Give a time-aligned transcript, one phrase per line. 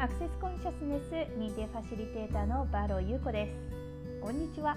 [0.00, 4.22] アクセスコンシャスネス認定ファシリテーターのバロー優子です。
[4.22, 4.76] こんにちは。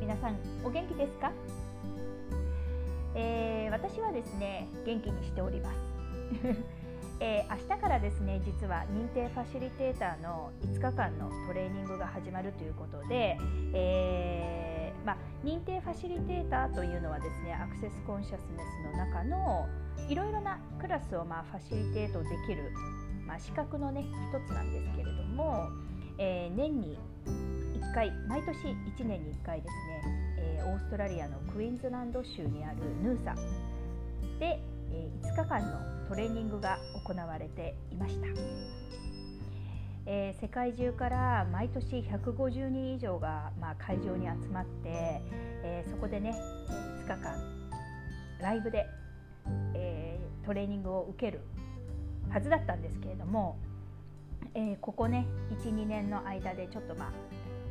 [0.00, 1.30] 皆さんお元気ですか、
[3.14, 5.76] えー、私はですね元気にしております。
[7.22, 13.38] えー、明日からですね実は認定ファシリテーターの5日間のトレーニングが始まるということで、
[13.74, 19.68] えー、まあ、認定ファシリテーターというのはですねアクセスコンシャスネスの中の
[20.08, 22.72] いろいろなクラスをまあファシリテートできる
[23.32, 25.70] まあ、資格のね一つなんですけれども、
[26.18, 26.98] えー、年に
[27.80, 29.74] 1回毎年1年に1回です
[30.06, 33.34] ね、えー、オーストラリアのクイーンズランド州にあるヌーサ
[34.38, 38.26] で、えー、5日間のトレーニングが行われていました。
[40.04, 45.22] えー、世界中から毎年150人以上が、まあ、会場に集まって、
[45.62, 46.34] えー、そこでね
[47.06, 47.36] 5日間
[48.42, 48.84] ライブで、
[49.74, 51.40] えー、トレーニングを受ける
[52.30, 53.58] はずだったんですけれども、
[54.54, 55.26] えー、ここね
[55.64, 57.12] 12年の間でちょっとまあ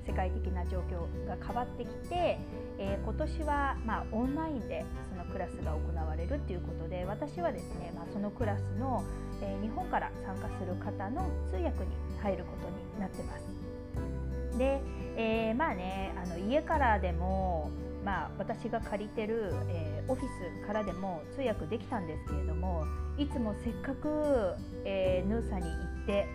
[0.05, 2.39] 世界的な状況が変わってきて、
[2.79, 9.03] えー、今年はまあオンラインでそのクラスが行われるということで私はですね、まあ、そのクラスの、
[9.41, 14.57] えー、日本から参加する方の通訳に入ることになってます。
[14.57, 14.81] で、
[15.17, 17.69] えー、まあねあの家からでも
[18.03, 20.27] まあ、私が借りてる、えー、オフィ
[20.63, 22.85] スからでも通訳できたんですけれども
[23.17, 25.71] いつもせっかく、えー、ヌーサに行
[26.03, 26.27] って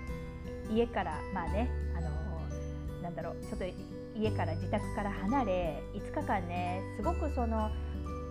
[0.70, 3.64] 家からまあね、あのー、なんだろうちょっと
[4.16, 7.70] 家から自宅から離れ5日間ねすごくその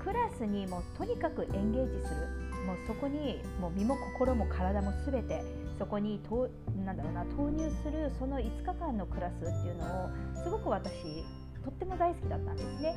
[0.03, 2.45] クラスにもとにかくエンゲージする。
[2.65, 5.43] もうそこにもう身も心も体も全て
[5.77, 6.49] そこにと
[6.83, 10.09] なんだろうな投入するその5日間のクラスっていうのを
[10.43, 11.23] すごく私
[11.65, 12.95] とっても大好きだったんですね。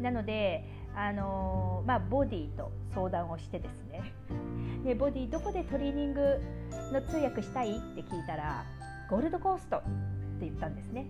[0.00, 4.12] なのであのまあ、ボディと相談をしてですね
[4.84, 6.38] でボディどこでトレーニング
[6.92, 8.64] の通訳したいって聞いたら
[9.08, 9.86] ゴールドコーストって
[10.40, 11.06] 言ったんですね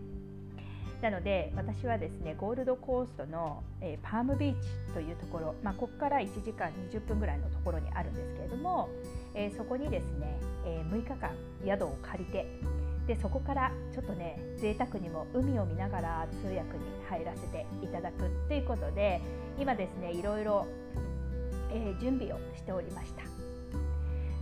[1.00, 8.88] なので私はですねゴールドコーストの、えー、パームビーチというところ、まあ、ここから1時間20分ぐらいのところにあるんですけれども、
[9.34, 11.32] えー、そこにですね、えー、6日間
[11.66, 12.46] 宿を借りて
[13.06, 19.20] でそこからちょっとね贅沢にも海を見ながら通訳に入らせていただくということで
[19.58, 20.66] 今ですねいろいろ、
[21.70, 23.22] えー、準備をしておりました。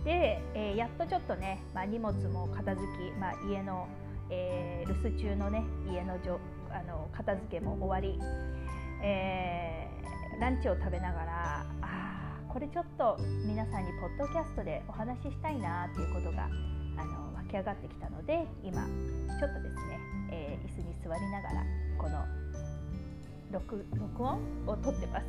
[0.03, 3.87] で、えー、やっとちょっとね、まあ、荷物も片付き、まあ、家の、
[4.31, 6.39] えー、留守中のね家のじょ
[6.71, 8.19] あの片付けも終わり、
[9.03, 9.87] え
[10.39, 16.49] ランチを食べながらあこれちょっと皆さんにポッドキャストでお話ししたいなっていうことが
[16.97, 18.87] あのき上がってきたので今
[19.39, 19.99] ちょっとですね、
[20.31, 21.65] えー、椅子に座りながら
[21.97, 22.25] この
[23.51, 25.25] 録録音を撮ってます、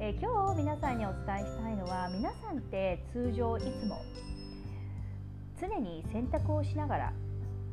[0.00, 4.00] えー、今日皆さんにお伝えしたいのは皆さんって通常いつも
[5.60, 7.12] 常に選択をしながら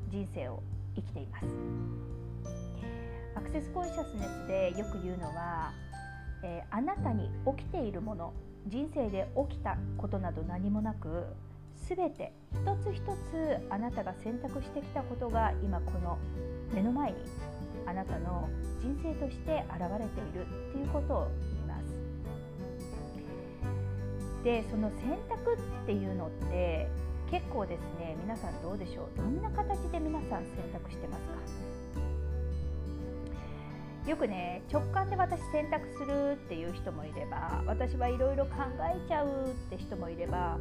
[0.09, 0.61] 人生を
[0.95, 1.45] 生きています。
[3.35, 5.73] アクセスコンシャスネスでよく言うのは、
[6.41, 8.33] えー、あなたに起きているもの
[8.67, 11.25] 人生で起きたことなど何もなく
[11.87, 16.17] 全て一つ一つあなたが選択してきたことが今この
[16.73, 17.17] 目の前に
[17.85, 18.49] あなたの
[18.81, 21.85] 人生として現れているっていうことを言います。
[24.43, 26.87] でその選択っていうのって
[27.29, 29.17] 結構ですね皆さんどうでしょう？
[29.17, 31.23] どんな形で皆さん選択してます
[34.05, 34.09] か？
[34.09, 40.59] よくね直感で私選択するっていう人もいれば私はいろいろ考えちゃうって人もいれば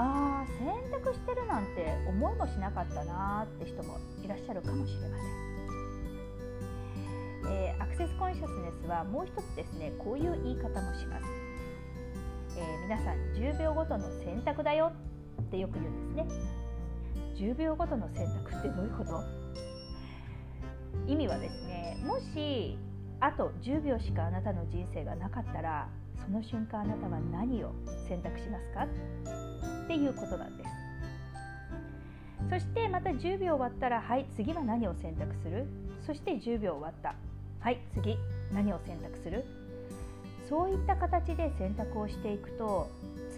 [0.00, 5.18] あー選択してるなんて思いもしなかったなって人もいらっしゃるかもしれま
[7.44, 11.24] せん、えー、アクセスコンシャスネスはもう一つですねこういう言い方もします、
[12.56, 14.92] えー、皆さん10秒ごとの選択だよ
[15.42, 16.42] ってよく言うんですね。
[17.36, 19.22] 10秒ごとの選択ってどういうこと？
[21.06, 22.76] 意味はですねもし
[23.20, 25.88] あと10秒しかあなたの人生がなかったら
[26.24, 27.72] その瞬間あなたは何を
[28.08, 29.47] 選択しますか？
[29.88, 30.70] っていうことなんです。
[32.50, 35.64] そしてまた10秒終わったらはい次は何を選択する？
[36.06, 37.14] そして10秒終わった。
[37.60, 38.18] はい次
[38.52, 39.46] 何を選択する？
[40.46, 42.90] そういった形で選択をしていくと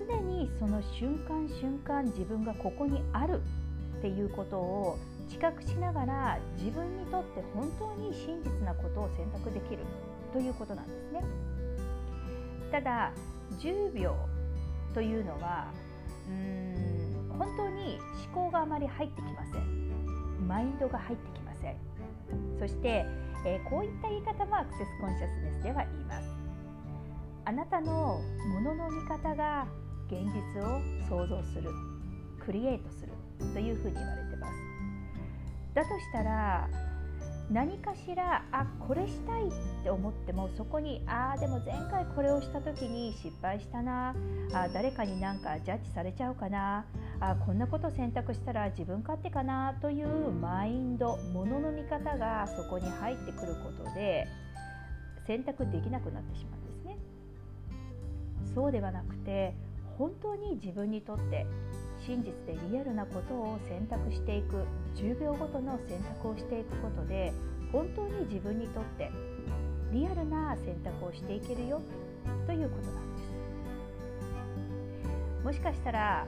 [0.08, 3.40] 常にその瞬間瞬間自分がここにある
[3.98, 4.98] っていうことを
[5.28, 9.84] 知覚しながら自分にとって本当に真実なことを選択できる
[10.32, 11.22] ということなんですね。
[12.72, 13.12] ただ
[13.60, 14.16] 10秒
[14.94, 15.68] というのは
[17.30, 17.38] うん。
[17.38, 17.98] 本当に
[18.32, 20.46] 思考があまり入ってきません。
[20.46, 21.76] マインドが入ってきません。
[22.58, 23.04] そして、
[23.44, 26.28] えー、こういった言い方もアクセスコンシャスネスでは言います。
[27.44, 28.20] あなたの
[28.52, 29.66] ものの見方が
[30.06, 31.70] 現実を想像する
[32.44, 33.12] クリエイトする
[33.52, 34.52] というふうに言われてます。
[35.74, 36.68] だとしたら
[37.50, 39.38] 何かしらあこれした
[39.80, 44.14] って思ってもそこにああでも前回これをした時に失敗したな
[44.52, 46.84] あ誰かになんかジャッジされちゃうかな
[47.18, 54.28] あこんなこと選択したら自分勝手かなというマインドものの見方がそこに入ってくることで
[55.26, 56.98] 選択できなくなってしまうんですね。
[58.54, 59.54] そうではなくて
[59.96, 61.46] 本当に自分にとって
[62.06, 64.64] 真実でリアルなことを選択していく
[64.96, 67.32] 10秒ごとの選択をしていくことで
[67.72, 69.10] 本当に自分にとって
[69.92, 71.80] リアルな選択をしていけるよ
[72.46, 73.22] ということなんで
[75.40, 75.44] す。
[75.44, 76.26] もしかしたら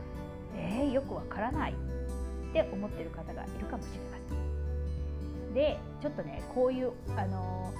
[0.56, 5.54] えー、よくわからないって思ってる方がいるかもしれません。
[5.54, 7.72] でちょっとねこういうあの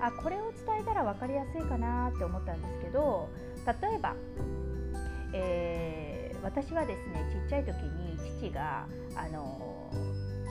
[0.00, 3.28] あこれを伝えたら分かりやすいかなって思ったんですけど
[3.66, 4.14] 例えば、
[5.34, 9.90] えー、私はですねちっちゃい時に父があの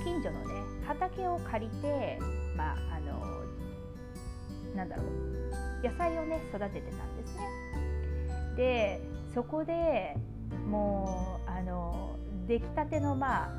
[0.04, 0.54] 近所のね
[0.86, 2.20] 畑を借りて
[2.56, 3.07] まああの
[4.78, 7.42] なんだろう野菜をね育ててたんですね。
[8.56, 9.02] で
[9.34, 10.16] そこで
[10.70, 12.16] もうあの
[12.48, 13.50] 出来たてのまあ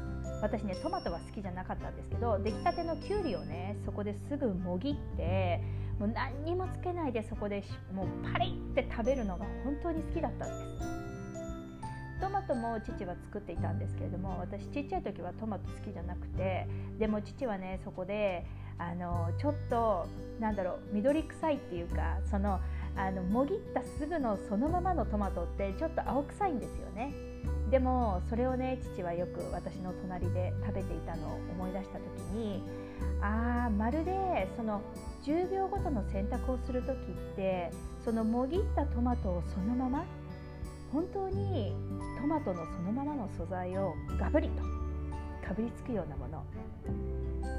[0.41, 5.61] 私ねトマトは好きじゃなかったんですけど出来たてのきゅうりをねそこですぐもぎって
[5.99, 10.99] もう何にもつけないでそこでもうパリって食べるのが本当に好きだったんです。
[12.21, 16.67] トマトも父は作っていたんですけれども私ちっちゃい時はトマト好きじゃなくて
[16.99, 18.45] でも父はねそこで
[18.79, 20.07] あのちょっと
[20.41, 22.61] なんだろう緑臭いっていうかその
[22.97, 27.13] あのもぎったすぐのそのままのトマトってちょっと青臭いんですよね。
[27.71, 32.03] でもそれをね父はよく私の隣で食べていたのを思い出した時
[32.35, 32.63] に
[33.21, 34.81] ああまるでその
[35.25, 36.97] 10秒ごとの選択をする時っ
[37.37, 37.71] て
[38.05, 40.05] そのもぎったトマトをそのまま
[40.93, 41.75] 本当に
[42.21, 44.63] トマトのそのままの素材をガブリと
[45.49, 46.45] かぶりつくようなもの。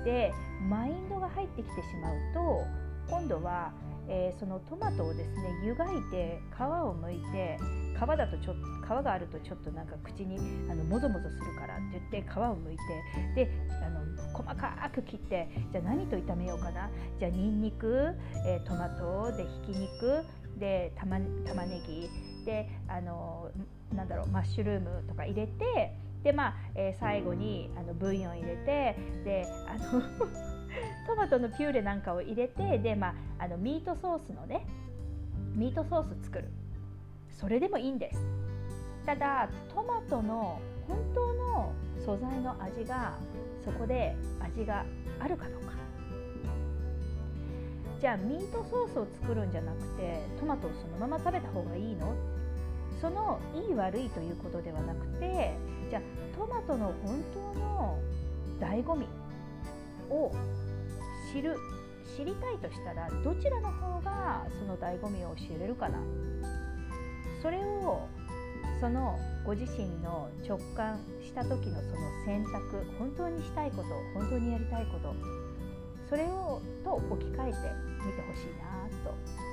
[0.06, 0.32] で
[0.70, 2.64] マインドが入ってきてしまうと
[3.10, 3.74] 今度は
[4.10, 7.58] えー、そのトマトをですね湯がいて皮を剥いて
[7.96, 10.40] 皮だとちょ皮があるとちょっとなんか口に
[10.70, 12.78] あのもぞもぞするからって言って皮を剥い
[13.36, 13.52] てで
[13.86, 14.00] あの
[14.34, 16.90] 細かく切ってじゃあ何と炒めようかな。
[17.20, 18.16] じゃあにんにく、
[18.48, 20.24] えー、トマトでひき肉
[20.58, 22.10] で玉玉ねぎ
[22.46, 23.52] であの
[23.94, 30.02] なんだろうマッシュルームとか入れてでまあ、えー、最後にあのブイヨン入れてであの
[31.08, 34.66] トマトのピューレなんかを入れてで、まあ、あのミートソースのね
[35.56, 36.50] ミートソース作る。
[37.32, 38.20] それでもいいんです。
[39.06, 43.18] ただトマトの本当の素材の味が
[43.64, 44.86] そこで味が
[45.20, 45.70] あるかどうか。
[48.00, 52.14] じゃあミートソースを作るんじゃなくてトマトをそのまま食べた方がいいの？
[53.02, 55.58] そのいい悪いということではなくて
[55.90, 56.02] じゃあ
[56.38, 58.00] トマトの本当の
[58.60, 59.08] 醍醐味
[60.10, 60.32] を
[61.34, 61.56] 知る
[62.18, 66.00] 知りたいとしたらどちらの方がその醍醐味を知れるかな。
[67.42, 68.08] それを
[68.82, 75.14] そのご自身の直感した時のその選択本当にしたいこと本当にやりたいこと
[76.10, 77.58] それをと置き換えて
[78.06, 79.49] みてほしいなと。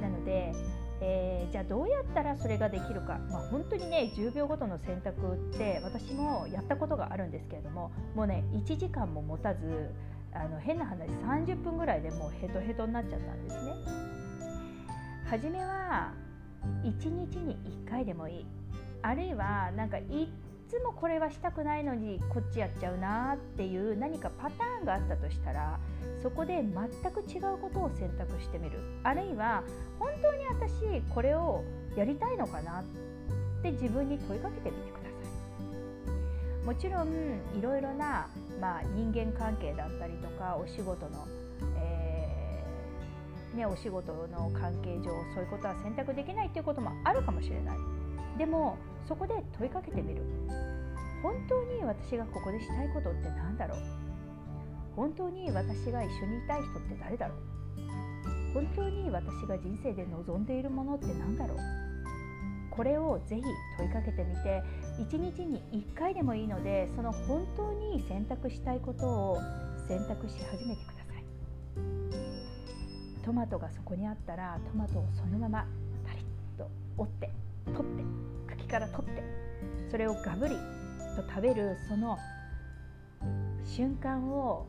[0.00, 0.52] なので
[1.00, 9.90] えー、じゃあどうやったらそれができるか、まあ、本当にね10秒ごとの選択って私もやったことがあるんですけれどももうね1時間も持たず
[10.32, 13.72] あの変な話30分ぐらいでもうヘトヘトになっちゃったんですね。
[15.28, 16.12] 初めは
[16.84, 18.46] 1日に1回でもいい
[19.02, 19.98] あるいはなんか
[20.68, 25.78] つもこれはしたくないのにこっちやっちゃうなっていう何かパターンがあったとしたら
[26.22, 28.78] そこで全く違うことを選択してみる。
[29.04, 29.62] あるいは
[29.98, 31.62] 本当に私これを
[31.96, 32.84] やりたいのかなっ
[33.62, 35.06] て自分に問いかけてみてくださ
[36.62, 36.64] い。
[36.64, 37.08] もちろん
[37.56, 38.26] いろいろな、
[38.60, 41.26] まあ、人間関係だったりとかお仕事の、
[41.78, 47.95] えー、ね、お仕事の関係上そういうことは選択できないっていうこともあるかもしれない。
[48.38, 48.76] でも
[49.08, 50.22] そこで問いかけてみる。
[51.22, 53.78] 本当に私がここでしたいことって何だろう？
[54.94, 57.38] 本当に私が一緒にいたい人って誰だろう？
[58.54, 61.58] 本当に私が人生で望んでいるものって何だろう？
[62.70, 63.42] これをぜひ
[63.78, 64.62] 問いかけてみて
[64.98, 69.38] 1日に1回でもいいのでその本当に選択したいことを
[69.88, 71.24] 選択し始めてください。
[73.24, 75.66] トマトがそこにあったらトマトをそのまま
[76.06, 76.22] パリッ
[76.58, 77.30] と折って
[77.74, 78.04] 取って
[78.56, 79.22] 茎から取って
[79.90, 80.54] それをガブリ
[81.16, 82.18] と食べるその
[83.64, 84.66] 瞬間を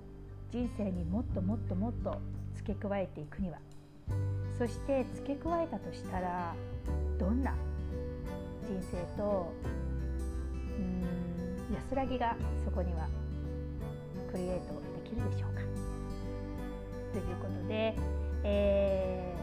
[0.51, 2.19] 人生にもっともっともっと
[2.55, 3.59] 付け加えていくには。
[4.57, 6.55] そして付け加えたとしたら
[7.19, 7.53] どんな
[8.65, 9.53] 人生と
[10.79, 12.35] うん安らぎが
[12.65, 13.07] そこには
[14.31, 14.73] クリエイト
[15.03, 15.61] できるでしょうか。
[17.13, 17.95] ということで、
[18.43, 19.33] え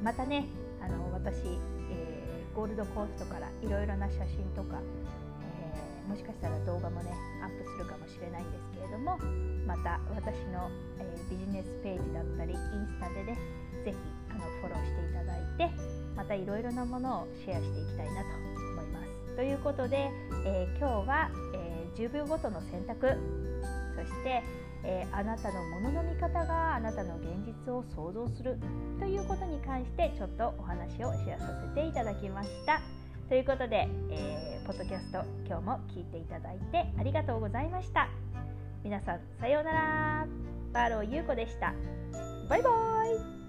[0.00, 0.46] ー、またね
[0.80, 1.58] あの私、
[2.54, 7.10] ゴールドコーストからいろいろな写真とか、えー、もしかしたら動画もね
[7.42, 9.18] アップするかもしれないんですけれども
[9.66, 10.68] また私の、
[10.98, 13.38] えビジネスページだったりインスタでね
[13.84, 13.96] 是非
[14.30, 15.70] あのフォローしていただいて
[16.14, 19.36] またいろいろなものをシェアしていきたいなと思います。
[19.36, 20.10] ということで、
[20.44, 23.16] え今日は、え10秒ごとの選択
[23.96, 24.42] そして、
[24.84, 28.58] えー、あなたのものの見方があなたの現実を想像する
[28.98, 32.80] ということに関してちょっとお話をシェアさせていただきました。
[33.28, 38.08] ということで、えー、ポッドキャスト今日も聞いていただいてありがとうございました。
[38.84, 40.26] 皆さんさようなら。
[40.72, 41.74] バロー優子でした。
[42.48, 42.70] バイバ
[43.38, 43.41] イ